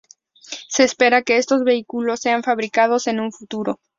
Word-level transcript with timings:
Se 0.67 0.81
espera 0.83 1.21
que 1.21 1.37
estos 1.37 1.63
vehículos 1.63 2.21
sean 2.21 2.41
fabricados 2.41 3.05
en 3.05 3.19
un 3.19 3.31
futuro. 3.31 3.79